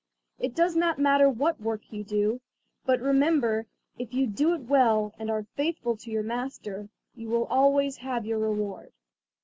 [0.39, 2.41] It does not matter what work you do,
[2.87, 3.67] but remember
[3.99, 8.25] if you do it well and are faithful to your master, you will always have
[8.25, 8.93] your reward."